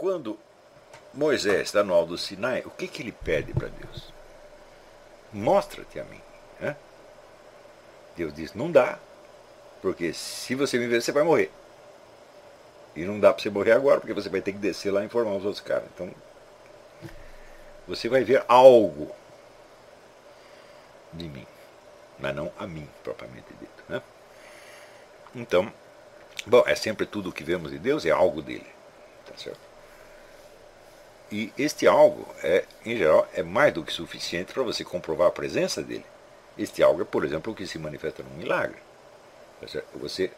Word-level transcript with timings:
quando 0.00 0.38
Moisés 1.12 1.60
está 1.60 1.84
no 1.84 1.92
alto 1.92 2.08
do 2.08 2.18
Sinai, 2.18 2.62
o 2.64 2.70
que, 2.70 2.88
que 2.88 3.02
ele 3.02 3.12
pede 3.12 3.52
para 3.52 3.68
Deus? 3.68 4.10
Mostra-te 5.30 6.00
a 6.00 6.04
mim. 6.04 6.20
Né? 6.58 6.74
Deus 8.16 8.32
diz: 8.32 8.54
não 8.54 8.72
dá, 8.72 8.98
porque 9.82 10.14
se 10.14 10.54
você 10.54 10.78
me 10.78 10.86
ver, 10.86 11.02
você 11.02 11.12
vai 11.12 11.22
morrer. 11.22 11.52
E 12.96 13.04
não 13.04 13.20
dá 13.20 13.30
para 13.30 13.42
você 13.42 13.50
morrer 13.50 13.72
agora, 13.72 14.00
porque 14.00 14.14
você 14.14 14.30
vai 14.30 14.40
ter 14.40 14.52
que 14.52 14.58
descer 14.58 14.90
lá 14.90 15.02
e 15.02 15.04
informar 15.04 15.32
os 15.32 15.44
outros 15.44 15.62
caras. 15.62 15.84
Então, 15.94 16.10
você 17.86 18.08
vai 18.08 18.24
ver 18.24 18.42
algo 18.48 19.14
de 21.12 21.28
mim, 21.28 21.46
mas 22.18 22.34
não 22.34 22.50
a 22.58 22.66
mim, 22.66 22.88
propriamente 23.04 23.52
dito. 23.60 23.84
Né? 23.86 24.00
Então, 25.34 25.70
bom, 26.46 26.64
é 26.66 26.74
sempre 26.74 27.04
tudo 27.04 27.28
o 27.28 27.32
que 27.32 27.44
vemos 27.44 27.70
de 27.70 27.78
Deus, 27.78 28.06
é 28.06 28.10
algo 28.10 28.40
dele. 28.40 28.66
Tá 29.26 29.36
certo? 29.36 29.69
E 31.30 31.52
este 31.56 31.86
algo, 31.86 32.26
é, 32.42 32.64
em 32.84 32.96
geral, 32.96 33.28
é 33.32 33.42
mais 33.42 33.72
do 33.72 33.84
que 33.84 33.92
suficiente 33.92 34.52
para 34.52 34.62
você 34.62 34.84
comprovar 34.84 35.28
a 35.28 35.32
presença 35.32 35.80
dele. 35.82 36.04
Este 36.58 36.82
algo 36.82 37.02
é, 37.02 37.04
por 37.04 37.24
exemplo, 37.24 37.52
o 37.52 37.56
que 37.56 37.66
se 37.66 37.78
manifesta 37.78 38.22
num 38.22 38.36
milagre. 38.36 38.78
Você 39.94 40.30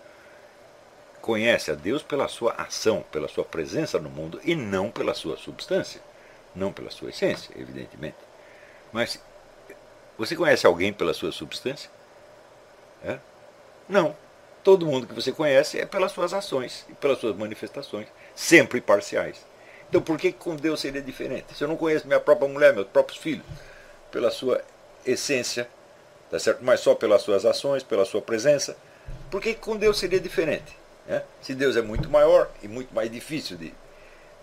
conhece 1.21 1.71
a 1.71 1.75
Deus 1.75 2.03
pela 2.03 2.29
sua 2.29 2.53
ação, 2.53 3.05
pela 3.11 3.29
sua 3.29 3.45
presença 3.45 3.99
no 3.99 4.11
mundo 4.11 4.41
e 4.45 4.55
não 4.55 4.91
pela 4.91 5.15
sua 5.15 5.37
substância, 5.37 6.01
não 6.55 6.73
pela 6.73 6.91
sua 6.91 7.11
essência, 7.11 7.55
evidentemente. 7.57 8.17
Mas 8.93 9.19
você 10.19 10.37
conhece 10.37 10.67
alguém 10.67 10.93
pela 10.93 11.15
sua 11.15 11.33
substância? 11.33 11.91
É? 13.03 13.19
Não. 13.89 14.15
Todo 14.63 14.87
mundo 14.87 15.07
que 15.07 15.15
você 15.15 15.33
conhece 15.33 15.81
é 15.81 15.87
pelas 15.87 16.13
suas 16.13 16.33
ações 16.33 16.87
e 16.89 16.93
pelas 16.95 17.19
suas 17.19 17.35
manifestações, 17.37 18.07
sempre 18.35 18.81
parciais. 18.81 19.45
Então 19.93 20.01
por 20.01 20.17
que 20.17 20.33
com 20.33 20.57
Deus 20.57 20.81
seria 20.81 21.03
diferente? 21.03 21.55
Se 21.55 21.63
eu 21.63 21.69
não 21.69 21.77
conheço 21.77 22.07
minha 22.07 22.19
própria 22.19 22.49
mulher, 22.49 22.73
meus 22.73 22.87
próprios 22.87 23.19
filhos, 23.21 23.45
pela 24.11 24.31
sua 24.31 24.63
essência, 25.05 25.69
tá 26.31 26.39
certo? 26.39 26.65
mas 26.65 26.81
só 26.81 26.95
pelas 26.95 27.21
suas 27.21 27.45
ações, 27.45 27.83
pela 27.83 28.07
sua 28.07 28.23
presença, 28.23 28.75
por 29.31 29.43
que 29.43 29.53
com 29.53 29.77
Deus 29.77 29.99
seria 29.99 30.19
diferente? 30.19 30.79
É? 31.07 31.21
Se 31.43 31.55
Deus 31.55 31.77
é 31.77 31.83
muito 31.83 32.09
maior 32.09 32.51
e 32.63 32.69
muito 32.69 32.95
mais 32.95 33.13
difícil 33.13 33.59
de, 33.59 33.75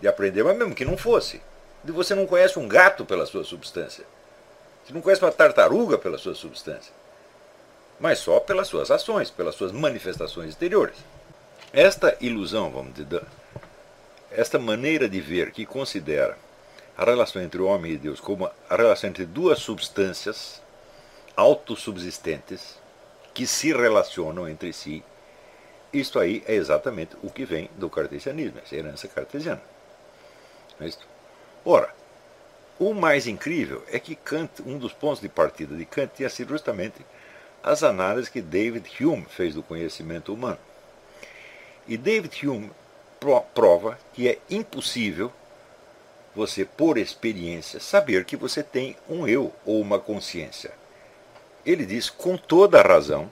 de 0.00 0.06
aprender, 0.06 0.44
mas 0.44 0.56
mesmo 0.56 0.72
que 0.72 0.84
não 0.84 0.96
fosse, 0.96 1.42
você 1.82 2.14
não 2.14 2.28
conhece 2.28 2.56
um 2.56 2.68
gato 2.68 3.04
pela 3.04 3.26
sua 3.26 3.42
substância. 3.42 4.04
Você 4.86 4.92
não 4.92 5.00
conhece 5.00 5.20
uma 5.20 5.32
tartaruga 5.32 5.98
pela 5.98 6.16
sua 6.16 6.36
substância. 6.36 6.92
Mas 7.98 8.20
só 8.20 8.38
pelas 8.38 8.68
suas 8.68 8.88
ações, 8.88 9.32
pelas 9.32 9.56
suas 9.56 9.72
manifestações 9.72 10.50
exteriores. 10.50 10.96
Esta 11.72 12.16
ilusão, 12.20 12.70
vamos 12.70 12.94
dizer, 12.94 13.24
esta 14.30 14.58
maneira 14.58 15.08
de 15.08 15.20
ver 15.20 15.50
que 15.50 15.66
considera 15.66 16.38
a 16.96 17.04
relação 17.04 17.42
entre 17.42 17.60
o 17.60 17.66
homem 17.66 17.92
e 17.92 17.96
Deus 17.96 18.20
como 18.20 18.50
a 18.68 18.76
relação 18.76 19.08
entre 19.08 19.24
duas 19.24 19.58
substâncias 19.58 20.62
autossubsistentes 21.36 22.78
que 23.32 23.46
se 23.46 23.72
relacionam 23.72 24.48
entre 24.48 24.72
si 24.72 25.02
isto 25.92 26.20
aí 26.20 26.42
é 26.46 26.54
exatamente 26.54 27.16
o 27.22 27.30
que 27.30 27.44
vem 27.44 27.68
do 27.76 27.90
cartesianismo, 27.90 28.60
essa 28.60 28.76
herança 28.76 29.08
cartesiana. 29.08 29.60
É 30.80 30.88
Ora, 31.64 31.92
o 32.78 32.94
mais 32.94 33.26
incrível 33.26 33.84
é 33.90 33.98
que 33.98 34.14
Kant, 34.14 34.62
um 34.64 34.78
dos 34.78 34.92
pontos 34.92 35.20
de 35.20 35.28
partida 35.28 35.76
de 35.76 35.84
Kant 35.84 36.12
tinha 36.14 36.30
sido 36.30 36.50
justamente 36.50 37.04
as 37.62 37.82
análises 37.82 38.30
que 38.30 38.40
David 38.40 38.88
Hume 39.04 39.26
fez 39.28 39.54
do 39.54 39.62
conhecimento 39.62 40.32
humano. 40.32 40.58
E 41.88 41.96
David 41.96 42.46
Hume 42.46 42.70
prova 43.54 43.98
que 44.12 44.28
é 44.28 44.38
impossível 44.48 45.32
você, 46.34 46.64
por 46.64 46.96
experiência, 46.96 47.80
saber 47.80 48.24
que 48.24 48.36
você 48.36 48.62
tem 48.62 48.96
um 49.08 49.26
eu 49.26 49.52
ou 49.64 49.80
uma 49.80 49.98
consciência. 49.98 50.72
Ele 51.66 51.84
diz 51.84 52.08
com 52.08 52.36
toda 52.36 52.80
a 52.80 52.86
razão 52.86 53.30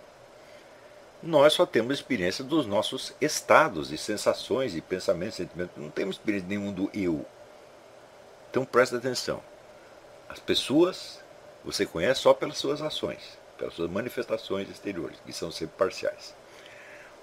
nós 1.22 1.53
só 1.53 1.66
temos 1.66 1.98
experiência 1.98 2.44
dos 2.44 2.65
nossos 2.65 3.12
estados 3.21 3.91
e 3.91 3.98
sensações 3.98 4.77
e 4.77 4.81
pensamentos, 4.81 5.34
sentimentos. 5.34 5.77
Não 5.77 5.91
temos 5.91 6.16
experiência 6.16 6.48
nenhum 6.48 6.72
do 6.72 6.88
eu. 6.94 7.27
Então 8.50 8.65
presta 8.65 8.97
atenção. 8.97 9.43
As 10.28 10.38
pessoas 10.38 11.21
você 11.65 11.84
conhece 11.84 12.21
só 12.21 12.32
pelas 12.32 12.56
suas 12.56 12.81
ações, 12.81 13.37
pelas 13.59 13.75
suas 13.75 13.91
manifestações 13.91 14.71
exteriores, 14.71 15.19
que 15.27 15.32
são 15.32 15.50
sempre 15.50 15.77
parciais. 15.77 16.34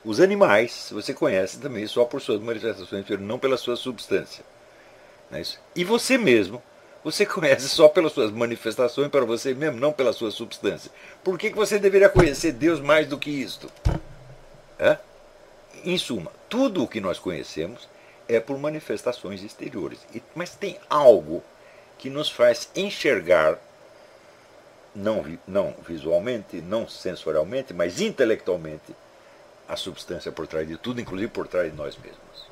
Os 0.06 0.20
animais 0.20 0.90
você 0.92 1.14
conhece 1.16 1.58
também 1.58 1.88
só 1.88 2.06
por 2.06 2.22
suas 2.22 2.40
manifestações 2.40 3.04
não 3.20 3.40
pela 3.40 3.58
sua 3.58 3.76
substância. 3.76 4.46
É? 5.32 5.42
E 5.76 5.84
você 5.84 6.18
mesmo 6.18 6.62
você 7.04 7.26
conhece 7.28 7.68
só 7.68 7.88
pelas 7.88 8.14
suas 8.14 8.32
manifestações 8.32 9.10
para 9.10 9.26
você 9.26 9.54
mesmo, 9.54 9.80
não 9.80 9.92
pela 9.92 10.14
sua 10.14 10.30
substância. 10.30 10.92
Por 11.24 11.38
que, 11.38 11.50
que 11.50 11.56
você 11.56 11.80
deveria 11.80 12.08
conhecer 12.08 12.52
Deus 12.52 12.80
mais 12.80 13.08
do 13.08 13.18
que 13.18 13.32
isto? 13.32 13.70
É? 14.78 14.98
Em 15.84 15.98
suma, 15.98 16.32
tudo 16.50 16.84
o 16.84 16.88
que 16.88 17.02
nós 17.02 17.18
conhecemos 17.18 17.88
é 18.28 18.40
por 18.40 18.58
manifestações 18.58 19.44
exteriores. 19.44 20.00
Mas 20.36 20.56
tem 20.56 20.80
algo 20.90 21.44
que 21.98 22.10
nos 22.10 22.30
faz 22.30 22.70
enxergar, 22.76 23.58
não, 24.96 25.24
não 25.48 25.76
visualmente, 25.88 26.58
não 26.58 26.88
sensorialmente, 26.88 27.74
mas 27.74 28.02
intelectualmente, 28.02 28.96
a 29.68 29.76
substância 29.76 30.32
por 30.32 30.48
trás 30.48 30.68
de 30.68 30.78
tudo, 30.78 31.02
inclusive 31.02 31.32
por 31.32 31.48
trás 31.48 31.72
de 31.72 31.78
nós 31.78 31.98
mesmos. 31.98 32.48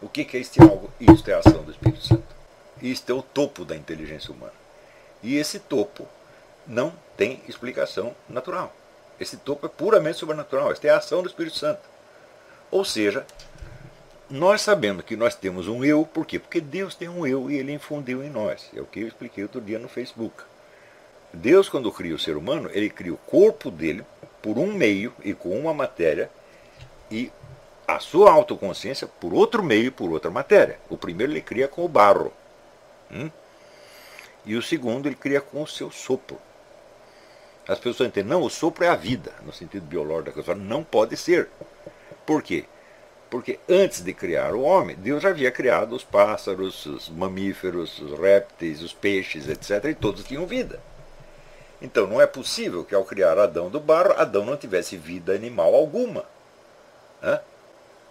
O 0.00 0.08
que, 0.08 0.26
é 0.36 0.40
este 0.40 0.60
algo? 0.62 0.90
Isto 1.00 1.30
é 1.30 1.34
a 1.34 1.38
ação 1.38 1.62
do 1.64 1.72
Espírito 1.72 2.06
Santo. 2.06 2.36
Isto 2.80 3.10
é 3.10 3.14
o 3.14 3.22
topo 3.22 3.64
da 3.64 3.74
inteligência 3.74 4.32
humana. 4.32 4.52
E 5.22 5.36
esse 5.36 5.58
topo 5.58 6.06
não 6.66 6.92
tem 7.16 7.42
explicação 7.48 8.14
natural. 8.28 8.72
Esse 9.18 9.36
topo 9.36 9.66
é 9.66 9.68
puramente 9.68 10.18
sobrenatural. 10.18 10.70
Esta 10.70 10.86
é 10.86 10.90
a 10.90 10.98
ação 10.98 11.22
do 11.22 11.28
Espírito 11.28 11.56
Santo. 11.56 11.80
Ou 12.70 12.84
seja, 12.84 13.26
nós 14.30 14.60
sabemos 14.60 15.04
que 15.04 15.16
nós 15.16 15.34
temos 15.34 15.66
um 15.66 15.84
eu, 15.84 16.04
por 16.04 16.24
quê? 16.24 16.38
Porque 16.38 16.60
Deus 16.60 16.94
tem 16.94 17.08
um 17.08 17.26
eu 17.26 17.50
e 17.50 17.56
ele 17.56 17.72
infundiu 17.72 18.22
em 18.22 18.30
nós. 18.30 18.70
É 18.76 18.80
o 18.80 18.86
que 18.86 19.00
eu 19.00 19.08
expliquei 19.08 19.42
outro 19.42 19.60
dia 19.60 19.78
no 19.78 19.88
Facebook. 19.88 20.44
Deus, 21.32 21.68
quando 21.68 21.90
cria 21.90 22.14
o 22.14 22.18
ser 22.18 22.36
humano, 22.36 22.70
ele 22.72 22.88
cria 22.88 23.12
o 23.12 23.18
corpo 23.18 23.70
dele 23.70 24.04
por 24.40 24.58
um 24.58 24.72
meio 24.72 25.12
e 25.24 25.34
com 25.34 25.58
uma 25.58 25.74
matéria 25.74 26.30
e 27.10 27.32
a 27.86 27.98
sua 27.98 28.30
autoconsciência 28.30 29.06
por 29.06 29.32
outro 29.32 29.62
meio 29.62 29.90
por 29.90 30.10
outra 30.10 30.30
matéria. 30.30 30.78
O 30.90 30.96
primeiro 30.96 31.32
ele 31.32 31.40
cria 31.40 31.66
com 31.66 31.84
o 31.84 31.88
barro. 31.88 32.32
Hum? 33.10 33.30
E 34.44 34.56
o 34.56 34.62
segundo, 34.62 35.06
ele 35.06 35.14
cria 35.14 35.40
com 35.40 35.62
o 35.62 35.66
seu 35.66 35.90
sopro. 35.90 36.38
As 37.66 37.78
pessoas 37.78 38.08
entendem, 38.08 38.30
não, 38.30 38.42
o 38.42 38.50
sopro 38.50 38.84
é 38.84 38.88
a 38.88 38.94
vida, 38.94 39.32
no 39.44 39.52
sentido 39.52 39.84
biológico 39.84 40.30
da 40.30 40.32
coisa. 40.32 40.54
Não 40.54 40.82
pode 40.82 41.16
ser. 41.16 41.48
Por 42.24 42.42
quê? 42.42 42.64
Porque 43.30 43.58
antes 43.68 44.02
de 44.02 44.14
criar 44.14 44.54
o 44.54 44.62
homem, 44.62 44.96
Deus 44.96 45.22
já 45.22 45.28
havia 45.28 45.50
criado 45.50 45.94
os 45.94 46.02
pássaros, 46.02 46.86
os 46.86 47.10
mamíferos, 47.10 47.98
os 47.98 48.18
répteis, 48.18 48.82
os 48.82 48.94
peixes, 48.94 49.48
etc. 49.48 49.84
E 49.84 49.94
todos 49.94 50.24
tinham 50.24 50.46
vida. 50.46 50.80
Então 51.80 52.06
não 52.06 52.20
é 52.20 52.26
possível 52.26 52.84
que 52.84 52.94
ao 52.94 53.04
criar 53.04 53.38
Adão 53.38 53.68
do 53.68 53.78
barro, 53.78 54.14
Adão 54.16 54.44
não 54.44 54.56
tivesse 54.56 54.96
vida 54.96 55.34
animal 55.34 55.74
alguma. 55.74 56.24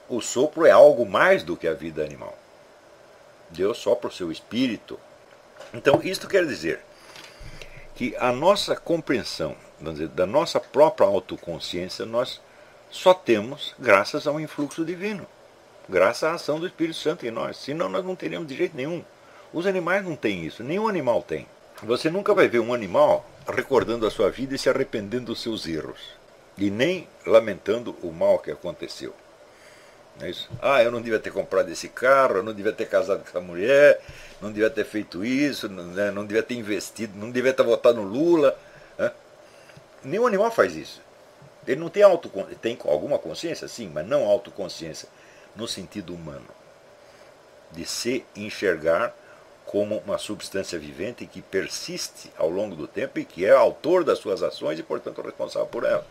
O 0.09 0.22
sopro 0.22 0.66
é 0.66 0.72
algo 0.72 1.06
mais 1.06 1.44
do 1.44 1.57
que 1.57 1.68
a 1.68 1.73
vida 1.73 2.03
animal. 2.03 2.38
Deus 3.50 3.78
sopra 3.78 4.09
o 4.09 4.13
seu 4.13 4.31
espírito. 4.31 5.00
Então, 5.73 6.01
isto 6.03 6.28
quer 6.28 6.45
dizer 6.45 6.79
que 7.96 8.16
a 8.17 8.31
nossa 8.31 8.75
compreensão 8.75 9.56
dizer, 9.81 10.07
da 10.09 10.25
nossa 10.25 10.59
própria 10.59 11.07
autoconsciência 11.07 12.06
nós 12.06 12.41
só 12.90 13.13
temos 13.13 13.75
graças 13.78 14.28
ao 14.28 14.40
influxo 14.40 14.85
divino, 14.85 15.25
graças 15.90 16.23
à 16.23 16.34
ação 16.34 16.59
do 16.59 16.67
Espírito 16.67 16.97
Santo 16.97 17.25
em 17.25 17.31
nós. 17.31 17.57
Senão 17.57 17.90
nós 17.90 18.06
não 18.06 18.16
teríamos 18.16 18.47
de 18.47 18.56
jeito 18.56 18.75
nenhum. 18.75 19.03
Os 19.53 19.66
animais 19.66 20.03
não 20.03 20.16
têm 20.16 20.46
isso, 20.46 20.64
nenhum 20.64 20.87
animal 20.87 21.22
tem. 21.22 21.47
Você 21.84 22.09
nunca 22.09 22.34
vai 22.34 22.47
ver 22.47 22.59
um 22.59 22.73
animal 22.73 23.26
recordando 23.47 24.05
a 24.05 24.11
sua 24.11 24.29
vida 24.29 24.55
e 24.55 24.58
se 24.58 24.70
arrependendo 24.70 25.28
dos 25.28 25.41
seus 25.41 25.67
erros, 25.67 25.99
e 26.58 26.70
nem 26.70 27.08
lamentando 27.26 27.96
o 28.02 28.12
mal 28.12 28.40
que 28.40 28.52
aconteceu. 28.52 29.14
É 30.20 30.30
isso? 30.30 30.50
Ah, 30.59 30.82
eu 30.82 30.92
não 30.92 31.02
devia 31.02 31.20
ter 31.20 31.32
comprado 31.32 31.70
esse 31.70 31.88
carro, 31.90 32.38
eu 32.38 32.44
não 32.44 32.54
devia 32.54 32.72
ter 32.72 32.88
casado 32.88 33.22
com 33.22 33.30
essa 33.30 33.40
mulher, 33.40 34.02
não 34.42 34.52
devia 34.52 34.70
ter 34.70 34.84
feito 34.84 35.24
isso, 35.24 35.70
não, 35.70 35.84
né, 35.84 36.09
não 36.09 36.26
devia 36.26 36.42
ter 36.42 36.56
investido, 36.56 37.18
não 37.18 37.30
devia 37.30 37.54
ter 37.54 37.64
votado 37.64 38.02
no 38.02 38.08
Lula. 38.08 38.58
Né? 38.98 39.12
Nenhum 40.04 40.26
animal 40.26 40.50
faz 40.50 40.76
isso. 40.76 41.02
Ele 41.68 41.80
não 41.80 41.90
tem 41.90 42.02
autoconsciência, 42.02 42.59
tem 42.59 42.78
alguma 42.86 43.20
consciência, 43.20 43.68
sim, 43.68 43.92
mas 43.94 44.08
não 44.08 44.26
autoconsciência 44.26 45.08
no 45.56 45.68
sentido 45.68 46.16
humano. 46.16 46.48
De 47.72 47.86
se 47.86 48.26
enxergar 48.36 49.14
como 49.66 49.98
uma 50.00 50.18
substância 50.18 50.80
vivente 50.80 51.28
que 51.28 51.42
persiste 51.42 52.32
ao 52.38 52.50
longo 52.50 52.76
do 52.76 52.88
tempo 52.88 53.20
e 53.20 53.26
que 53.26 53.46
é 53.46 53.52
autor 53.52 54.04
das 54.04 54.18
suas 54.18 54.42
ações 54.42 54.80
e, 54.80 54.84
portanto, 54.84 55.22
responsável 55.22 55.68
por 55.68 55.84
elas. 55.84 56.06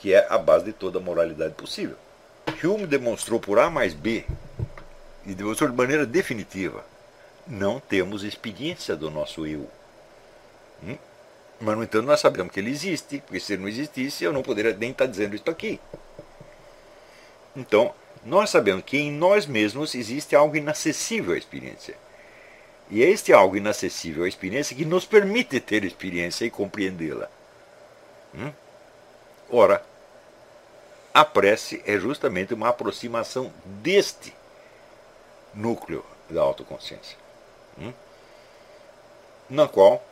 Que 0.00 0.14
é 0.14 0.26
a 0.28 0.38
base 0.38 0.64
de 0.64 0.72
toda 0.72 0.98
a 0.98 1.02
moralidade 1.02 1.54
possível. 1.54 1.96
Hume 2.62 2.86
demonstrou 2.86 3.38
por 3.38 3.58
A 3.58 3.70
mais 3.70 3.94
B 3.94 4.24
e 5.24 5.34
demonstrou 5.34 5.70
de 5.70 5.76
maneira 5.76 6.04
definitiva, 6.04 6.84
não 7.46 7.78
temos 7.80 8.24
experiência 8.24 8.96
do 8.96 9.10
nosso 9.10 9.46
eu. 9.46 9.68
Hum? 10.82 10.96
Mas, 11.60 11.76
no 11.76 11.82
entanto, 11.82 12.06
nós 12.06 12.20
sabemos 12.20 12.52
que 12.52 12.60
ele 12.60 12.70
existe, 12.70 13.22
porque 13.26 13.38
se 13.38 13.52
ele 13.52 13.62
não 13.62 13.68
existisse, 13.68 14.24
eu 14.24 14.32
não 14.32 14.42
poderia 14.42 14.74
nem 14.74 14.90
estar 14.90 15.06
dizendo 15.06 15.36
isso 15.36 15.48
aqui. 15.50 15.78
Então, 17.54 17.94
nós 18.24 18.50
sabemos 18.50 18.84
que 18.84 18.96
em 18.96 19.12
nós 19.12 19.46
mesmos 19.46 19.94
existe 19.94 20.34
algo 20.34 20.56
inacessível 20.56 21.34
à 21.34 21.38
experiência. 21.38 21.94
E 22.90 23.02
é 23.02 23.08
este 23.08 23.32
algo 23.32 23.56
inacessível 23.56 24.24
à 24.24 24.28
experiência 24.28 24.74
que 24.74 24.84
nos 24.84 25.04
permite 25.04 25.60
ter 25.60 25.84
experiência 25.84 26.44
e 26.44 26.50
compreendê-la. 26.50 27.28
Hum? 28.34 28.52
Ora, 29.50 29.84
a 31.12 31.24
prece 31.24 31.82
é 31.86 31.98
justamente 31.98 32.54
uma 32.54 32.68
aproximação 32.68 33.52
deste 33.64 34.34
núcleo 35.54 36.04
da 36.28 36.40
autoconsciência, 36.40 37.16
hum? 37.78 37.92
na 39.48 39.66
qual 39.66 40.02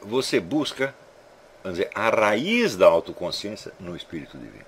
você 0.00 0.40
busca 0.40 0.94
vamos 1.64 1.78
dizer, 1.78 1.90
a 1.94 2.10
raiz 2.10 2.76
da 2.76 2.86
autoconsciência 2.86 3.72
no 3.80 3.96
Espírito 3.96 4.36
Divino. 4.36 4.66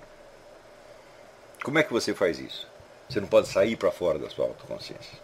Como 1.62 1.78
é 1.78 1.82
que 1.82 1.92
você 1.92 2.14
faz 2.14 2.38
isso? 2.38 2.66
Você 3.08 3.20
não 3.20 3.28
pode 3.28 3.48
sair 3.48 3.76
para 3.76 3.92
fora 3.92 4.18
da 4.18 4.30
sua 4.30 4.46
autoconsciência. 4.46 5.18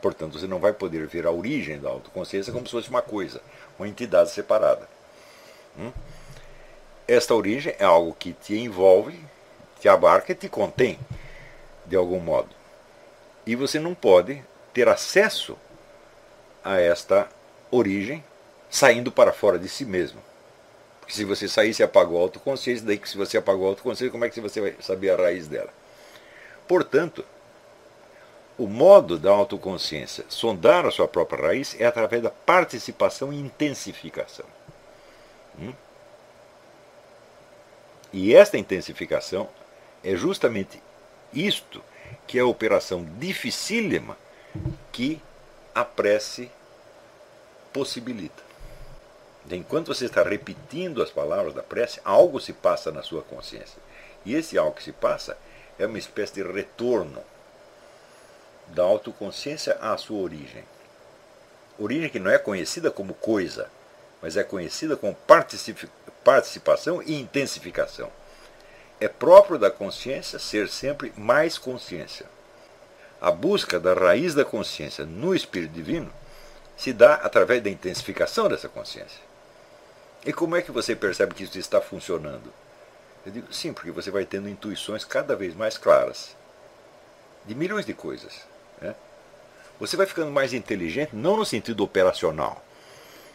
Portanto, 0.00 0.38
você 0.38 0.46
não 0.46 0.58
vai 0.58 0.72
poder 0.72 1.06
ver 1.06 1.26
a 1.26 1.30
origem 1.30 1.78
da 1.78 1.90
autoconsciência 1.90 2.52
como 2.52 2.66
se 2.66 2.72
fosse 2.72 2.88
uma 2.88 3.02
coisa, 3.02 3.40
uma 3.78 3.86
entidade 3.86 4.30
separada. 4.30 4.88
Hum? 5.78 5.92
Esta 7.12 7.34
origem 7.34 7.76
é 7.78 7.84
algo 7.84 8.16
que 8.18 8.32
te 8.32 8.56
envolve, 8.56 9.20
te 9.78 9.86
abarca 9.86 10.32
e 10.32 10.34
te 10.34 10.48
contém, 10.48 10.98
de 11.84 11.94
algum 11.94 12.18
modo. 12.18 12.48
E 13.44 13.54
você 13.54 13.78
não 13.78 13.94
pode 13.94 14.42
ter 14.72 14.88
acesso 14.88 15.58
a 16.64 16.80
esta 16.80 17.28
origem 17.70 18.24
saindo 18.70 19.12
para 19.12 19.30
fora 19.30 19.58
de 19.58 19.68
si 19.68 19.84
mesmo. 19.84 20.22
Porque 21.00 21.12
se 21.12 21.26
você 21.26 21.46
sair, 21.46 21.74
você 21.74 21.82
apagou 21.82 22.16
a 22.16 22.22
autoconsciência, 22.22 22.86
daí 22.86 22.96
que 22.96 23.10
se 23.10 23.18
você 23.18 23.36
apagou 23.36 23.66
a 23.66 23.68
autoconsciência, 23.72 24.10
como 24.10 24.24
é 24.24 24.30
que 24.30 24.40
você 24.40 24.62
vai 24.62 24.74
saber 24.80 25.10
a 25.10 25.16
raiz 25.16 25.46
dela? 25.46 25.68
Portanto, 26.66 27.22
o 28.56 28.66
modo 28.66 29.18
da 29.18 29.30
autoconsciência 29.30 30.24
sondar 30.30 30.86
a 30.86 30.90
sua 30.90 31.06
própria 31.06 31.48
raiz 31.48 31.78
é 31.78 31.84
através 31.84 32.22
da 32.22 32.30
participação 32.30 33.30
e 33.30 33.38
intensificação. 33.38 34.46
Hum? 35.60 35.74
E 38.12 38.34
esta 38.34 38.58
intensificação 38.58 39.48
é 40.04 40.14
justamente 40.14 40.82
isto 41.32 41.82
que 42.26 42.38
é 42.38 42.42
a 42.42 42.46
operação 42.46 43.04
dificílima 43.18 44.16
que 44.90 45.20
a 45.74 45.84
prece 45.84 46.50
possibilita. 47.72 48.42
Enquanto 49.50 49.88
você 49.88 50.04
está 50.04 50.22
repetindo 50.22 51.02
as 51.02 51.10
palavras 51.10 51.54
da 51.54 51.62
prece, 51.62 52.00
algo 52.04 52.38
se 52.38 52.52
passa 52.52 52.92
na 52.92 53.02
sua 53.02 53.22
consciência. 53.22 53.80
E 54.24 54.34
esse 54.34 54.56
algo 54.56 54.76
que 54.76 54.82
se 54.82 54.92
passa 54.92 55.36
é 55.78 55.86
uma 55.86 55.98
espécie 55.98 56.34
de 56.34 56.42
retorno 56.42 57.22
da 58.68 58.82
autoconsciência 58.82 59.74
à 59.74 59.96
sua 59.96 60.20
origem. 60.20 60.64
Origem 61.78 62.08
que 62.08 62.20
não 62.20 62.30
é 62.30 62.38
conhecida 62.38 62.90
como 62.90 63.14
coisa, 63.14 63.68
mas 64.22 64.36
é 64.36 64.44
conhecida 64.44 64.96
como 64.96 65.16
participação 66.24 67.02
e 67.02 67.20
intensificação. 67.20 68.10
É 69.00 69.08
próprio 69.08 69.58
da 69.58 69.68
consciência 69.70 70.38
ser 70.38 70.68
sempre 70.68 71.12
mais 71.16 71.58
consciência. 71.58 72.24
A 73.20 73.32
busca 73.32 73.80
da 73.80 73.92
raiz 73.92 74.32
da 74.32 74.44
consciência 74.44 75.04
no 75.04 75.34
Espírito 75.34 75.72
Divino 75.72 76.12
se 76.76 76.92
dá 76.92 77.14
através 77.14 77.62
da 77.62 77.68
intensificação 77.68 78.48
dessa 78.48 78.68
consciência. 78.68 79.20
E 80.24 80.32
como 80.32 80.54
é 80.54 80.62
que 80.62 80.70
você 80.70 80.94
percebe 80.94 81.34
que 81.34 81.42
isso 81.42 81.58
está 81.58 81.80
funcionando? 81.80 82.52
Eu 83.26 83.32
digo, 83.32 83.52
sim, 83.52 83.72
porque 83.72 83.90
você 83.90 84.10
vai 84.10 84.24
tendo 84.24 84.48
intuições 84.48 85.04
cada 85.04 85.34
vez 85.34 85.54
mais 85.54 85.76
claras 85.76 86.36
de 87.44 87.54
milhões 87.54 87.84
de 87.84 87.92
coisas. 87.92 88.42
Né? 88.80 88.94
Você 89.80 89.96
vai 89.96 90.06
ficando 90.06 90.30
mais 90.30 90.52
inteligente, 90.52 91.14
não 91.14 91.36
no 91.36 91.44
sentido 91.44 91.82
operacional, 91.82 92.64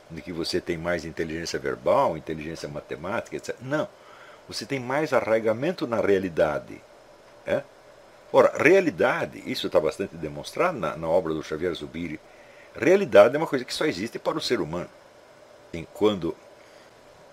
de 0.10 0.22
que 0.22 0.32
você 0.32 0.62
tem 0.62 0.78
mais 0.78 1.06
inteligência 1.06 1.60
verbal, 1.60 2.18
inteligência 2.18 2.68
matemática, 2.68 3.36
etc. 3.36 3.56
Não. 3.62 3.88
Você 4.48 4.66
tem 4.66 4.80
mais 4.80 5.12
arraigamento 5.12 5.86
na 5.86 6.00
realidade. 6.00 6.82
É? 7.46 7.64
Ora, 8.32 8.54
realidade, 8.58 9.44
isso 9.46 9.68
está 9.68 9.80
bastante 9.80 10.16
demonstrado 10.16 10.78
na, 10.78 10.96
na 10.96 11.08
obra 11.08 11.34
do 11.34 11.44
Xavier 11.44 11.74
Zubiri. 11.74 12.20
Realidade 12.76 13.36
é 13.36 13.38
uma 13.38 13.48
coisa 13.48 13.66
que 13.66 13.74
só 13.74 13.86
existe 13.86 14.20
para 14.20 14.38
o 14.38 14.42
ser 14.42 14.62
humano. 14.62 14.90
Enquanto 15.74 16.36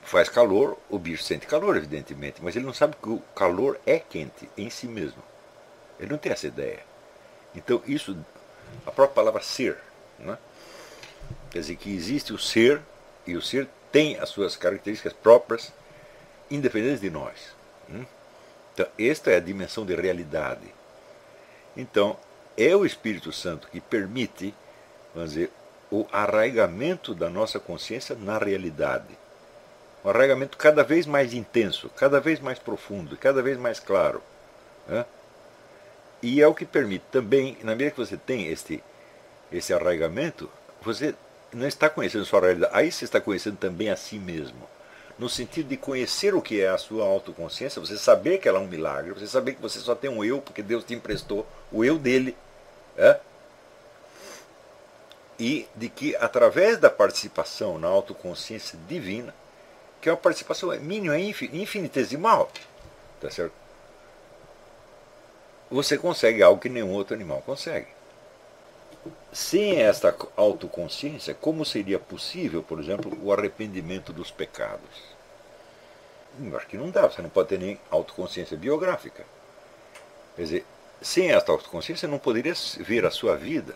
faz 0.03 0.29
calor, 0.29 0.79
o 0.89 0.99
bicho 0.99 1.23
sente 1.23 1.47
calor, 1.47 1.77
evidentemente, 1.77 2.43
mas 2.43 2.55
ele 2.55 2.65
não 2.65 2.75
sabe 2.75 2.97
que 3.01 3.09
o 3.09 3.23
calor 3.35 3.79
é 3.87 3.99
quente 3.99 4.49
em 4.57 4.71
si 4.71 4.87
mesmo. 4.87 5.23
Ele 5.99 6.11
não 6.11 6.19
tem 6.19 6.33
essa 6.33 6.47
ideia. 6.47 6.81
Então, 7.55 7.83
isso, 7.87 8.17
a 8.87 8.91
própria 8.91 9.15
palavra 9.15 9.43
ser, 9.43 9.79
né? 10.19 10.37
Quer 11.55 11.61
dizer 11.61 11.77
que 11.77 11.95
existe 11.95 12.33
o 12.33 12.39
ser, 12.39 12.83
e 13.25 13.37
o 13.37 13.41
ser 13.41 13.69
tem 13.93 14.19
as 14.19 14.29
suas 14.29 14.57
características 14.57 15.13
próprias, 15.13 15.73
independentes 16.51 17.01
de 17.01 17.09
nós. 17.09 17.55
Né? 17.89 18.05
Então, 18.73 18.87
esta 18.99 19.31
é 19.31 19.37
a 19.37 19.41
dimensão 19.41 19.87
de 19.87 19.95
realidade. 19.95 20.67
Então, 21.77 22.17
é 22.59 22.75
o 22.75 22.85
Espírito 22.85 23.31
Santo 23.31 23.69
que 23.69 23.81
permite, 23.81 24.53
vamos 25.15 25.31
dizer, 25.31 25.53
o 25.93 26.05
arraigamento 26.11 27.15
da 27.15 27.31
nossa 27.31 27.61
consciência 27.61 28.17
na 28.17 28.37
realidade. 28.37 29.17
Um 30.05 30.11
arraigamento 30.11 30.59
cada 30.59 30.83
vez 30.83 31.07
mais 31.07 31.33
intenso, 31.33 31.89
cada 31.91 32.19
vez 32.19 32.41
mais 32.41 32.59
profundo, 32.59 33.17
cada 33.17 33.41
vez 33.41 33.57
mais 33.57 33.79
claro. 33.79 34.21
Né? 34.89 35.07
E 36.21 36.43
é 36.43 36.49
o 36.49 36.55
que 36.55 36.65
permite 36.65 37.05
também, 37.13 37.57
na 37.63 37.77
medida 37.77 37.93
que 37.93 37.97
você 37.99 38.17
tem 38.17 38.49
este, 38.49 38.83
esse 39.53 39.73
arraigamento, 39.73 40.51
você 40.83 41.15
não 41.55 41.67
está 41.67 41.89
conhecendo 41.89 42.25
sua 42.25 42.41
realidade, 42.41 42.73
aí 42.75 42.91
você 42.91 43.05
está 43.05 43.21
conhecendo 43.21 43.57
também 43.57 43.91
a 43.91 43.97
si 43.97 44.19
mesmo. 44.19 44.69
No 45.19 45.29
sentido 45.29 45.69
de 45.69 45.77
conhecer 45.77 46.35
o 46.35 46.43
que 46.43 46.61
é 46.61 46.69
a 46.69 46.79
sua 46.79 47.05
autoconsciência, 47.05 47.81
você 47.81 47.97
saber 47.97 48.39
que 48.39 48.49
ela 48.49 48.59
é 48.59 48.63
um 48.63 48.67
milagre, 48.67 49.13
você 49.13 49.27
saber 49.27 49.55
que 49.55 49.63
você 49.63 49.79
só 49.79 49.95
tem 49.95 50.11
um 50.11 50.25
eu 50.25 50.41
porque 50.41 50.63
Deus 50.63 50.85
te 50.85 50.93
emprestou 50.95 51.47
o 51.71 51.85
eu 51.85 51.99
dele. 51.99 52.37
É? 52.97 53.19
E 55.39 55.69
de 55.75 55.89
que 55.89 56.17
através 56.17 56.79
da 56.79 56.91
participação 56.91 57.79
na 57.79 57.89
autoconsciência 57.89 58.79
divina, 58.89 59.35
que 60.01 60.09
é 60.09 60.13
uma 60.13 60.19
participação 60.19 60.71
mínima, 60.81 61.19
infinitesimal, 61.19 62.51
tá 63.21 63.31
certo? 63.31 63.65
você 65.75 65.99
consegue 65.99 66.43
algo 66.43 66.61
que 66.61 66.69
nenhum 66.69 66.93
outro 66.93 67.15
animal 67.15 67.43
consegue. 67.43 67.89
Sem 69.33 69.83
esta 69.83 70.15
autoconsciência, 70.37 71.35
como 71.35 71.65
seria 71.65 71.99
possível, 71.99 72.63
por 72.63 72.79
exemplo, 72.79 73.17
o 73.23 73.33
arrependimento 73.33 74.13
dos 74.13 74.31
pecados? 74.31 75.15
Eu 76.41 76.57
acho 76.57 76.67
que 76.67 76.77
não 76.77 76.91
dá, 76.91 77.09
você 77.09 77.21
não 77.21 77.29
pode 77.29 77.49
ter 77.49 77.59
nem 77.59 77.79
autoconsciência 77.91 78.57
biográfica. 78.57 79.25
Quer 80.37 80.43
dizer, 80.43 80.67
sem 81.03 81.33
esta 81.33 81.53
autoconsciência, 81.53 82.09
não 82.09 82.19
poderia 82.19 82.55
ver 82.81 83.05
a 83.05 83.11
sua 83.11 83.37
vida 83.37 83.75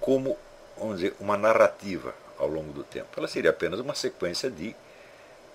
como, 0.00 0.36
vamos 0.76 0.96
dizer, 0.96 1.14
uma 1.20 1.36
narrativa 1.36 2.14
ao 2.38 2.48
longo 2.48 2.72
do 2.72 2.82
tempo. 2.82 3.08
Ela 3.16 3.28
seria 3.28 3.50
apenas 3.50 3.80
uma 3.80 3.94
sequência 3.94 4.50
de 4.50 4.74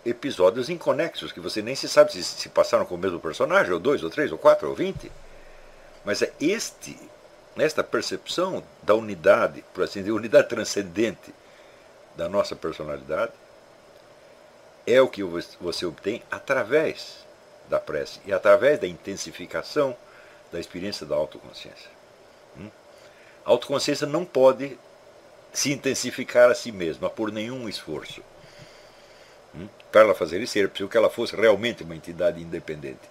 episódios 0.05 0.69
inconexos, 0.69 1.31
que 1.31 1.39
você 1.39 1.61
nem 1.61 1.75
se 1.75 1.89
sabe 1.89 2.11
se, 2.11 2.23
se 2.23 2.47
passaram 2.49 2.85
com 2.85 2.93
o 2.93 2.97
mesmo 2.97 3.19
personagem, 3.19 3.73
ou 3.73 3.79
dois, 3.79 4.03
ou 4.03 4.09
três, 4.09 4.31
ou 4.31 4.37
quatro, 4.37 4.69
ou 4.69 4.75
vinte. 4.75 5.11
Mas 6.03 6.21
é 6.21 6.31
este, 6.39 6.97
esta 7.57 7.83
percepção 7.83 8.63
da 8.83 8.93
unidade, 8.93 9.63
por 9.73 9.83
assim 9.83 9.99
dizer, 9.99 10.11
unidade 10.11 10.49
transcendente 10.49 11.33
da 12.15 12.27
nossa 12.27 12.55
personalidade, 12.55 13.31
é 14.85 15.01
o 15.01 15.07
que 15.07 15.23
você 15.23 15.85
obtém 15.85 16.21
através 16.29 17.25
da 17.69 17.79
prece 17.79 18.19
e 18.25 18.33
através 18.33 18.79
da 18.79 18.87
intensificação 18.87 19.95
da 20.51 20.59
experiência 20.59 21.05
da 21.05 21.15
autoconsciência. 21.15 21.89
Hum? 22.57 22.69
A 23.45 23.49
autoconsciência 23.49 24.05
não 24.05 24.25
pode 24.25 24.77
se 25.51 25.71
intensificar 25.71 26.51
a 26.51 26.55
si 26.55 26.71
mesma 26.71 27.09
por 27.09 27.31
nenhum 27.31 27.67
esforço. 27.67 28.21
Hum? 29.55 29.67
Para 29.91 30.01
ela 30.01 30.13
fazer 30.13 30.41
isso, 30.41 30.53
seria 30.53 30.67
preciso 30.67 30.89
que 30.89 30.97
ela 30.97 31.09
fosse 31.09 31.35
realmente 31.35 31.83
uma 31.83 31.95
entidade 31.95 32.41
independente. 32.41 33.09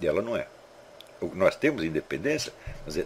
E 0.00 0.06
ela 0.06 0.20
não 0.20 0.36
é 0.36 0.46
nós 1.34 1.56
temos 1.56 1.84
independência 1.84 2.52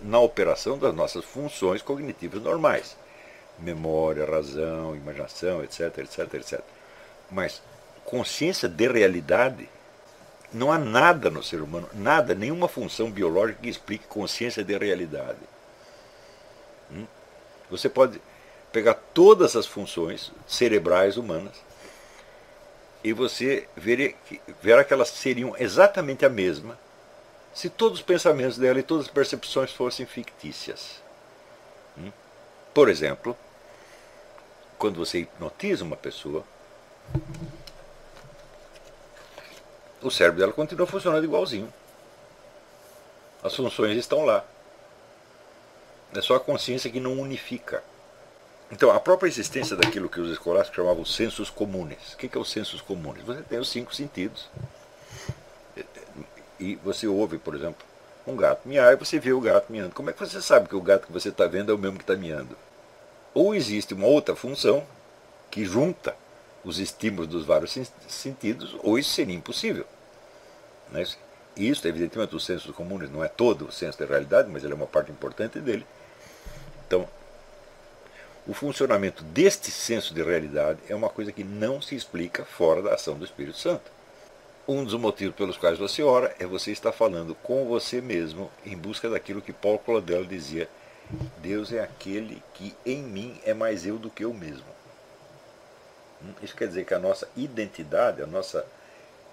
na 0.03 0.19
operação 0.19 0.79
das 0.79 0.95
nossas 0.95 1.25
funções 1.25 1.83
cognitivas 1.83 2.43
normais. 2.43 2.97
Memória, 3.59 4.25
razão, 4.25 4.95
imaginação, 4.97 5.63
etc, 5.63 5.99
etc, 5.99 6.35
etc. 6.35 6.61
Mas 7.31 7.63
consciência 8.05 8.69
de 8.69 8.89
realidade, 8.89 9.69
Não 10.51 10.73
há 10.73 10.79
nada 10.79 11.29
no 11.29 11.43
ser 11.43 11.61
humano, 11.61 11.87
nada, 11.93 12.35
nenhuma 12.35 12.69
função 12.69 13.11
biológica 13.11 13.61
que 13.63 13.69
explique 13.69 14.07
consciência 14.07 14.65
de 14.65 14.79
realidade. 14.79 15.39
Hum? 16.91 17.07
Você 17.71 17.87
pode 17.87 18.19
pegar 18.73 18.95
todas 18.95 19.55
as 19.57 19.67
funções 19.67 20.33
cerebrais 20.47 21.19
humanas 21.19 21.55
e 23.05 23.13
você 23.13 23.69
verá 23.77 24.09
que, 24.25 24.41
verá 24.63 24.85
que 24.85 24.93
elas 24.95 25.11
seriam 25.11 25.55
exatamente 25.59 26.25
a 26.25 26.31
mesma 26.31 26.79
se 27.55 27.69
todos 27.69 27.99
os 27.99 28.05
pensamentos 28.05 28.59
dela 28.59 28.79
e 28.79 28.83
todas 28.83 29.07
as 29.07 29.13
percepções 29.13 29.73
fossem 29.73 30.07
fictícias. 30.07 31.03
Hum? 31.97 32.13
Por 32.73 32.89
exemplo, 32.89 33.37
quando 34.79 34.97
você 34.97 35.21
hipnotiza 35.21 35.85
uma 35.85 35.97
pessoa, 35.97 36.45
o 40.01 40.11
cérebro 40.11 40.41
dela 40.41 40.53
continua 40.53 40.87
funcionando 40.87 41.25
igualzinho. 41.25 41.73
As 43.43 43.55
funções 43.55 43.97
estão 43.97 44.25
lá. 44.25 44.45
É 46.15 46.21
só 46.21 46.37
a 46.37 46.41
consciência 46.41 46.91
que 46.91 47.01
não 47.01 47.21
unifica. 47.21 47.83
Então, 48.71 48.91
a 48.91 49.01
própria 49.01 49.29
existência 49.29 49.77
daquilo 49.77 50.09
que 50.09 50.21
os 50.21 50.31
escolásticos 50.31 50.77
chamavam 50.77 51.05
sensos 51.05 51.49
comunes. 51.49 52.13
O 52.13 52.17
que 52.17 52.31
é 52.37 52.39
os 52.39 52.51
sensos 52.51 52.81
comunes? 52.81 53.25
Você 53.25 53.43
tem 53.43 53.59
os 53.59 53.69
cinco 53.69 53.95
sentidos. 53.95 54.49
E 56.59 56.77
você 56.77 57.07
ouve, 57.07 57.39
por 57.39 57.55
exemplo, 57.55 57.87
um 58.27 58.37
gato 58.37 58.69
miar 58.69 58.93
e 58.93 58.97
você 58.97 59.19
vê 59.19 59.33
o 59.33 59.41
gato 59.41 59.73
miando. 59.73 59.95
Como 59.95 60.11
é 60.11 60.13
que 60.13 60.19
você 60.19 60.41
sabe 60.41 60.69
que 60.69 60.77
o 60.77 60.81
gato 60.81 61.07
que 61.07 61.13
você 61.13 61.29
está 61.31 61.47
vendo 61.47 61.73
é 61.73 61.75
o 61.75 61.79
mesmo 61.79 61.97
que 61.97 62.05
está 62.05 62.17
miando? 62.17 62.57
Ou 63.33 63.55
existe 63.55 63.95
uma 63.95 64.07
outra 64.07 64.35
função 64.35 64.85
que 65.51 65.65
junta 65.65 66.15
os 66.65 66.79
estímulos 66.79 67.29
dos 67.29 67.45
vários 67.45 67.77
sentidos, 68.09 68.77
ou 68.83 68.99
isso 68.99 69.11
seria 69.11 69.35
impossível. 69.35 69.87
Né? 70.91 71.05
Isso, 71.57 71.87
evidentemente, 71.89 72.37
o 72.37 72.41
senso 72.41 72.73
comum 72.73 72.99
não 72.99 73.25
é 73.25 73.29
todo 73.29 73.67
o 73.67 73.73
senso 73.73 73.99
da 73.99 74.07
realidade, 74.07 74.49
mas 74.51 74.63
ele 74.63 74.73
é 74.73 74.77
uma 74.77 74.87
parte 74.87 75.11
importante 75.11 75.59
dele. 75.61 75.87
Então, 76.87 77.09
o 78.47 78.55
funcionamento 78.55 79.23
deste 79.25 79.71
senso 79.71 80.15
de 80.15 80.23
realidade 80.23 80.79
é 80.89 80.95
uma 80.95 81.09
coisa 81.09 81.33
que 81.33 81.45
não 81.45 81.83
se 81.83 81.95
explica 81.95 82.45
fora 82.45 82.81
da 82.81 82.95
ação 82.95 83.19
do 83.19 83.25
Espírito 83.25 83.59
Santo. 83.59 83.98
Um 84.69 84.85
dos 84.85 84.93
motivos 85.01 85.35
pelos 85.35 85.57
quais 85.57 85.79
você 85.79 86.03
ora 86.03 86.37
é 86.39 86.45
você 86.45 86.71
estar 86.71 86.93
falando 86.93 87.35
com 87.37 87.67
você 87.67 88.03
mesmo 88.03 88.51
em 88.67 88.77
busca 88.77 89.09
daquilo 89.09 89.41
que 89.41 89.51
Paulo 89.51 89.79
Claudel 89.79 90.27
dizia: 90.27 90.69
Deus 91.39 91.73
é 91.73 91.81
aquele 91.81 92.43
que 92.53 92.77
em 92.85 93.03
mim 93.03 93.41
é 93.47 93.55
mais 93.55 93.87
eu 93.87 93.99
do 93.99 94.11
que 94.11 94.27
eu 94.27 94.35
mesmo. 94.35 94.67
Hum, 96.23 96.35
isso 96.43 96.55
quer 96.55 96.69
dizer 96.69 96.85
que 96.85 96.93
a 96.93 96.99
nossa 96.99 97.27
identidade, 97.35 98.21
a 98.21 98.27
nossa 98.27 98.67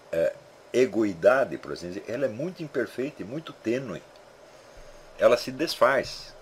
é, 0.09 0.33
egoidade, 0.71 1.57
por 1.57 1.73
assim 1.73 1.89
dizer, 1.89 2.05
ela 2.07 2.23
é 2.23 2.29
muito 2.29 2.63
imperfeita 2.63 3.21
e 3.21 3.25
muito 3.25 3.51
tênue. 3.51 4.01
Ela 5.19 5.35
se 5.35 5.51
desfaz. 5.51 6.33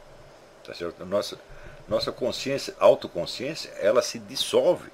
Tá 0.63 0.71
certo? 0.75 1.03
Nossa, 1.03 1.39
nossa 1.87 2.11
consciência, 2.11 2.75
autoconsciência, 2.79 3.71
ela 3.79 4.03
se 4.03 4.19
dissolve 4.19 4.91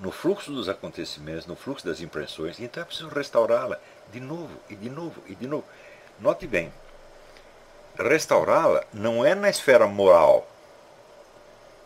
no 0.00 0.10
fluxo 0.10 0.50
dos 0.50 0.68
acontecimentos, 0.68 1.46
no 1.46 1.54
fluxo 1.54 1.86
das 1.86 2.00
impressões. 2.00 2.58
Então 2.58 2.82
é 2.82 2.86
preciso 2.86 3.08
restaurá-la 3.08 3.78
de 4.12 4.20
novo 4.20 4.56
e 4.68 4.74
de 4.74 4.88
novo 4.88 5.22
e 5.26 5.34
de 5.34 5.46
novo. 5.46 5.64
Note 6.18 6.46
bem, 6.46 6.72
restaurá-la 7.98 8.84
não 8.92 9.24
é 9.24 9.34
na 9.34 9.50
esfera 9.50 9.86
moral. 9.86 10.48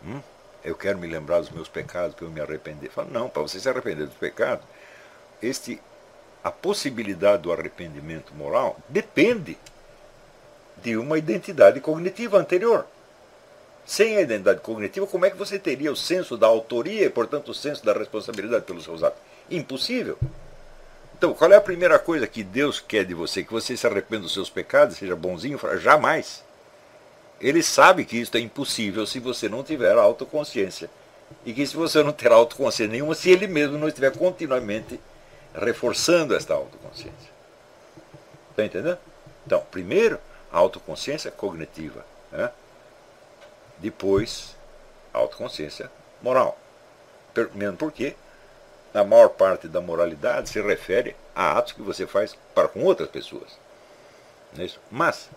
Hum? 0.03 0.21
Eu 0.63 0.75
quero 0.75 0.97
me 0.97 1.07
lembrar 1.07 1.39
dos 1.39 1.51
meus 1.51 1.67
pecados 1.67 2.15
para 2.15 2.25
eu 2.25 2.31
me 2.31 2.41
arrepender. 2.41 2.89
Fala, 2.89 3.09
não, 3.11 3.29
para 3.29 3.43
você 3.43 3.59
se 3.59 3.69
arrepender 3.69 4.07
dos 4.07 4.15
pecados, 4.15 4.65
este 5.41 5.79
a 6.43 6.51
possibilidade 6.51 7.43
do 7.43 7.51
arrependimento 7.51 8.33
moral 8.33 8.77
depende 8.87 9.57
de 10.77 10.95
uma 10.95 11.17
identidade 11.17 11.79
cognitiva 11.79 12.37
anterior. 12.37 12.85
Sem 13.85 14.17
a 14.17 14.21
identidade 14.21 14.61
cognitiva, 14.61 15.05
como 15.05 15.25
é 15.25 15.29
que 15.29 15.37
você 15.37 15.59
teria 15.59 15.91
o 15.91 15.95
senso 15.95 16.35
da 16.35 16.47
autoria 16.47 17.05
e, 17.05 17.09
portanto, 17.09 17.49
o 17.49 17.53
senso 17.53 17.85
da 17.85 17.93
responsabilidade 17.93 18.65
pelos 18.65 18.83
seus 18.83 19.03
atos? 19.03 19.21
Impossível. 19.49 20.17
Então, 21.17 21.33
qual 21.33 21.51
é 21.51 21.55
a 21.55 21.61
primeira 21.61 21.99
coisa 21.99 22.25
que 22.27 22.43
Deus 22.43 22.79
quer 22.79 23.05
de 23.05 23.13
você? 23.13 23.43
Que 23.43 23.53
você 23.53 23.77
se 23.77 23.85
arrependa 23.85 24.23
dos 24.23 24.33
seus 24.33 24.49
pecados, 24.49 24.97
seja 24.97 25.15
bonzinho? 25.15 25.59
Jamais. 25.79 26.43
Ele 27.39 27.61
sabe 27.61 28.05
que 28.05 28.17
isso 28.17 28.35
é 28.35 28.39
impossível 28.39 29.05
se 29.05 29.19
você 29.19 29.47
não 29.47 29.63
tiver 29.63 29.95
autoconsciência. 29.95 30.89
E 31.45 31.53
que 31.53 31.65
se 31.65 31.75
você 31.75 32.01
não 32.01 32.11
ter 32.11 32.31
autoconsciência 32.31 32.91
nenhuma, 32.91 33.13
se 33.13 33.29
ele 33.29 33.47
mesmo 33.47 33.77
não 33.77 33.87
estiver 33.87 34.11
continuamente 34.11 34.99
reforçando 35.53 36.35
esta 36.35 36.53
autoconsciência. 36.53 37.29
Está 38.51 38.65
entendendo? 38.65 38.97
Então, 39.45 39.63
primeiro, 39.69 40.19
a 40.51 40.57
autoconsciência 40.57 41.29
cognitiva. 41.29 42.05
Né? 42.31 42.49
Depois, 43.77 44.55
autoconsciência 45.13 45.91
moral. 46.21 46.57
Mesmo 47.53 47.77
porque 47.77 48.15
a 48.93 49.03
maior 49.03 49.29
parte 49.29 49.67
da 49.67 49.81
moralidade 49.81 50.49
se 50.49 50.61
refere 50.61 51.15
a 51.35 51.57
atos 51.57 51.73
que 51.73 51.81
você 51.81 52.07
faz 52.07 52.37
para 52.53 52.67
com 52.67 52.83
outras 52.83 53.09
pessoas. 53.09 53.59
É? 54.57 54.69
Mas, 54.89 55.29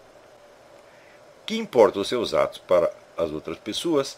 que 1.45 1.59
importa 1.59 1.99
os 1.99 2.09
seus 2.09 2.35
atos 2.35 2.59
para 2.59 2.91
as 3.17 3.31
outras 3.33 3.59
pessoas 3.59 4.17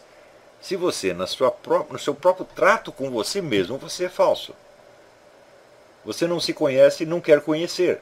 se 0.61 0.75
você, 0.75 1.11
na 1.11 1.25
sua 1.25 1.53
no 1.89 1.97
seu 1.97 2.13
próprio 2.13 2.45
trato 2.45 2.91
com 2.91 3.09
você 3.09 3.41
mesmo, 3.41 3.79
você 3.79 4.05
é 4.05 4.09
falso? 4.09 4.53
Você 6.05 6.27
não 6.27 6.39
se 6.39 6.53
conhece 6.53 7.03
e 7.03 7.07
não 7.07 7.19
quer 7.19 7.41
conhecer. 7.41 7.99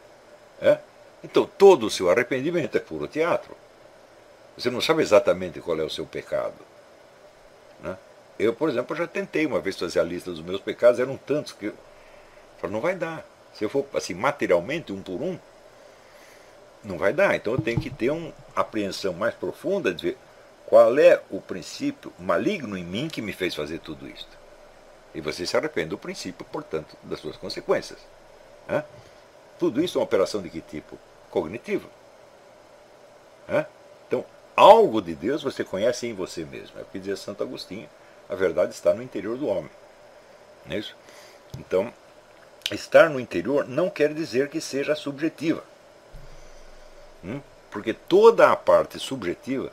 É? 0.61 0.77
Então, 1.23 1.49
todo 1.57 1.85
o 1.85 1.89
seu 1.89 2.09
arrependimento 2.09 2.75
é 2.75 2.79
puro 2.81 3.07
teatro. 3.07 3.55
Você 4.57 4.69
não 4.69 4.81
sabe 4.81 5.01
exatamente 5.01 5.61
qual 5.61 5.79
é 5.79 5.83
o 5.83 5.89
seu 5.89 6.05
pecado. 6.05 6.55
Né? 7.81 7.97
Eu, 8.37 8.53
por 8.53 8.69
exemplo, 8.69 8.95
já 8.95 9.07
tentei 9.07 9.45
uma 9.45 9.59
vez 9.59 9.77
fazer 9.77 9.99
a 9.99 10.03
lista 10.03 10.31
dos 10.31 10.41
meus 10.41 10.61
pecados, 10.61 10.99
eram 10.99 11.17
tantos 11.17 11.53
que 11.53 11.73
eu 12.61 12.69
não 12.69 12.81
vai 12.81 12.95
dar. 12.95 13.25
Se 13.53 13.63
eu 13.63 13.69
for 13.69 13.85
assim, 13.93 14.13
materialmente, 14.13 14.93
um 14.93 15.01
por 15.01 15.21
um, 15.21 15.37
não 16.83 16.97
vai 16.97 17.13
dar. 17.13 17.35
Então 17.35 17.53
eu 17.53 17.61
tenho 17.61 17.79
que 17.79 17.89
ter 17.89 18.09
uma 18.09 18.33
apreensão 18.55 19.13
mais 19.13 19.33
profunda 19.33 19.93
de 19.93 20.09
ver 20.09 20.17
qual 20.65 20.97
é 20.99 21.21
o 21.31 21.41
princípio 21.41 22.13
maligno 22.19 22.77
em 22.77 22.83
mim 22.83 23.07
que 23.07 23.21
me 23.21 23.33
fez 23.33 23.55
fazer 23.55 23.79
tudo 23.79 24.07
isso. 24.07 24.27
E 25.13 25.19
você 25.19 25.45
se 25.45 25.57
arrepende 25.57 25.89
do 25.89 25.97
princípio, 25.97 26.45
portanto, 26.45 26.95
das 27.03 27.19
suas 27.19 27.35
consequências. 27.35 27.97
Hã? 28.69 28.83
Tudo 29.57 29.83
isso 29.83 29.97
é 29.97 29.99
uma 29.99 30.05
operação 30.05 30.41
de 30.41 30.49
que 30.49 30.61
tipo? 30.61 30.97
Cognitiva. 31.31 31.89
Hã? 33.49 33.65
Então, 34.07 34.23
algo 34.59 35.01
de 35.01 35.15
Deus 35.15 35.43
você 35.43 35.63
conhece 35.63 36.07
em 36.07 36.13
você 36.13 36.43
mesmo. 36.43 36.77
É 36.79 36.81
o 36.81 36.85
que 36.85 36.99
dizia 36.99 37.15
Santo 37.15 37.43
Agostinho. 37.43 37.89
A 38.29 38.35
verdade 38.35 38.73
está 38.73 38.93
no 38.93 39.01
interior 39.01 39.37
do 39.37 39.47
homem. 39.47 39.71
Não 40.65 40.75
é 40.75 40.79
isso? 40.79 40.95
Então, 41.57 41.91
estar 42.71 43.09
no 43.09 43.19
interior 43.19 43.67
não 43.67 43.89
quer 43.89 44.13
dizer 44.13 44.49
que 44.49 44.61
seja 44.61 44.95
subjetiva. 44.95 45.63
Hum? 47.23 47.41
Porque 47.71 47.93
toda 47.93 48.51
a 48.51 48.55
parte 48.55 48.99
subjetiva 48.99 49.71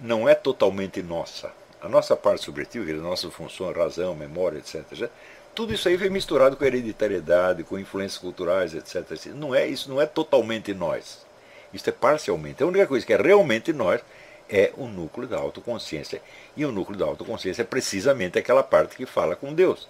não 0.00 0.28
é 0.28 0.34
totalmente 0.34 1.02
nossa 1.02 1.50
a 1.86 1.88
nossa 1.88 2.16
parte 2.16 2.44
subjetiva, 2.44 2.90
a 2.90 2.94
nossa 2.94 3.30
função, 3.30 3.72
razão, 3.72 4.14
memória, 4.14 4.58
etc. 4.58 5.08
Tudo 5.54 5.72
isso 5.72 5.88
aí 5.88 5.96
vem 5.96 6.10
misturado 6.10 6.56
com 6.56 6.64
hereditariedade, 6.64 7.64
com 7.64 7.78
influências 7.78 8.18
culturais, 8.18 8.74
etc. 8.74 9.26
Não 9.34 9.54
é 9.54 9.66
isso, 9.66 9.88
não 9.88 10.00
é 10.00 10.06
totalmente 10.06 10.74
nós. 10.74 11.24
Isso 11.72 11.88
é 11.88 11.92
parcialmente. 11.92 12.62
A 12.62 12.66
única 12.66 12.86
coisa 12.86 13.04
que 13.04 13.12
é 13.12 13.16
realmente 13.16 13.72
nós 13.72 14.00
é 14.48 14.72
o 14.76 14.86
núcleo 14.86 15.26
da 15.26 15.38
autoconsciência. 15.38 16.22
E 16.56 16.64
o 16.64 16.72
núcleo 16.72 16.98
da 16.98 17.04
autoconsciência 17.04 17.62
é 17.62 17.64
precisamente 17.64 18.38
aquela 18.38 18.62
parte 18.62 18.96
que 18.96 19.06
fala 19.06 19.36
com 19.36 19.52
Deus. 19.52 19.88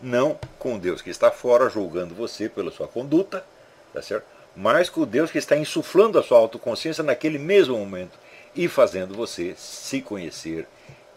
Não 0.00 0.38
com 0.58 0.78
Deus 0.78 1.02
que 1.02 1.10
está 1.10 1.30
fora 1.30 1.68
julgando 1.68 2.14
você 2.14 2.48
pela 2.48 2.70
sua 2.70 2.88
conduta, 2.88 3.44
tá 3.92 4.00
certo? 4.00 4.38
mas 4.60 4.90
com 4.90 5.04
Deus 5.04 5.30
que 5.30 5.38
está 5.38 5.56
insuflando 5.56 6.18
a 6.18 6.22
sua 6.22 6.36
autoconsciência 6.36 7.04
naquele 7.04 7.38
mesmo 7.38 7.78
momento 7.78 8.18
e 8.56 8.66
fazendo 8.66 9.14
você 9.14 9.54
se 9.56 10.02
conhecer 10.02 10.66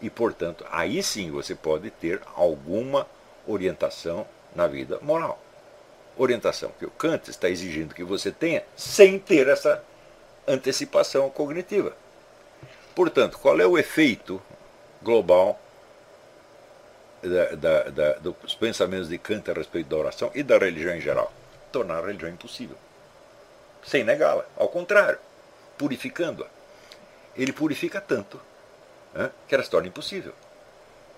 e, 0.00 0.08
portanto, 0.08 0.64
aí 0.70 1.02
sim 1.02 1.28
você 1.28 1.52
pode 1.52 1.90
ter 1.90 2.20
alguma 2.36 3.04
orientação 3.44 4.24
na 4.54 4.68
vida 4.68 5.00
moral. 5.02 5.42
Orientação 6.16 6.70
que 6.78 6.86
o 6.86 6.90
Kant 6.90 7.28
está 7.28 7.50
exigindo 7.50 7.96
que 7.96 8.04
você 8.04 8.30
tenha 8.30 8.62
sem 8.76 9.18
ter 9.18 9.48
essa 9.48 9.82
antecipação 10.46 11.28
cognitiva. 11.30 11.96
Portanto, 12.94 13.38
qual 13.38 13.60
é 13.60 13.66
o 13.66 13.78
efeito 13.78 14.40
global 15.00 15.58
da, 17.22 17.54
da, 17.54 17.82
da, 17.90 18.12
dos 18.18 18.54
pensamentos 18.54 19.08
de 19.08 19.18
Kant 19.18 19.50
a 19.50 19.54
respeito 19.54 19.88
da 19.88 19.96
oração 19.96 20.30
e 20.34 20.42
da 20.42 20.58
religião 20.58 20.94
em 20.94 21.00
geral? 21.00 21.32
Tornar 21.70 21.98
a 21.98 22.06
religião 22.06 22.30
impossível. 22.30 22.76
Sem 23.84 24.04
negá-la. 24.04 24.44
Ao 24.56 24.68
contrário, 24.68 25.18
purificando-a. 25.78 26.46
Ele 27.36 27.52
purifica 27.52 28.00
tanto 28.00 28.40
né, 29.14 29.30
que 29.48 29.54
ela 29.54 29.64
se 29.64 29.70
torna 29.70 29.88
impossível. 29.88 30.34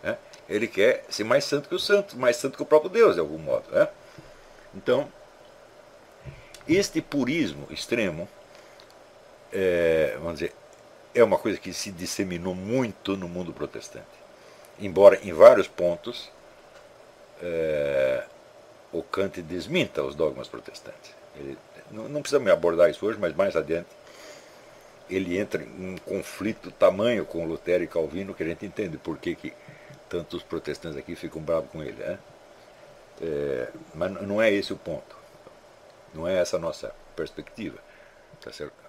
Né? 0.03 0.17
Ele 0.49 0.69
quer 0.69 1.05
ser 1.09 1.25
mais 1.25 1.45
santo 1.45 1.69
que 1.69 1.75
o 1.75 1.79
santo, 1.79 2.17
mais 2.17 2.37
santo 2.37 2.57
que 2.57 2.63
o 2.63 2.67
próprio 2.67 2.91
Deus, 2.91 3.15
de 3.15 3.21
algum 3.21 3.39
modo. 3.39 3.65
Né? 3.71 3.89
Então, 4.75 5.11
Este 6.67 7.03
purismo 7.03 7.67
extremo, 7.71 8.27
é, 9.55 10.17
vamos 10.19 10.35
dizer, 10.35 10.53
é 11.15 11.23
uma 11.23 11.39
coisa 11.39 11.59
que 11.59 11.73
se 11.73 11.93
disseminou 11.93 12.55
muito 12.55 13.17
no 13.17 13.29
mundo 13.29 13.53
protestante. 13.53 14.05
Embora 14.81 15.21
em 15.23 15.33
vários 15.33 15.69
pontos 15.69 16.31
é, 17.41 18.25
o 18.93 19.03
Kant 19.03 19.41
desminta 19.41 20.03
os 20.03 20.15
dogmas 20.17 20.49
protestantes. 20.49 21.15
Ele, 21.37 21.57
não, 21.91 22.09
não 22.09 22.21
precisa 22.21 22.41
me 22.41 22.51
abordar 22.51 22.91
isso 22.91 23.07
hoje, 23.07 23.19
mas 23.19 23.35
mais 23.35 23.55
adiante 23.55 23.89
ele 25.09 25.39
entra 25.39 25.63
em 25.63 25.95
um 25.95 25.99
conflito 25.99 26.71
tamanho 26.73 27.25
com 27.27 27.47
Lutero 27.47 27.85
e 27.85 27.87
Calvino 27.87 28.35
que 28.35 28.43
a 28.43 28.47
gente 28.47 28.65
entende 28.65 28.97
por 28.97 29.19
que, 29.19 29.35
que 29.35 29.53
tantos 30.09 30.43
protestantes 30.43 30.99
aqui 30.99 31.15
ficam 31.15 31.43
bravos 31.43 31.71
com 31.71 31.83
ele. 31.83 32.03
Né? 32.03 32.19
É, 33.21 33.69
mas 33.95 34.11
não 34.23 34.41
é 34.41 34.51
esse 34.51 34.73
o 34.73 34.77
ponto. 34.77 35.17
Não 36.15 36.27
é 36.27 36.39
essa 36.39 36.57
a 36.57 36.61
nossa 36.61 36.95
perspectiva. 37.15 37.79
Tá 38.41 38.53
certo? 38.53 38.84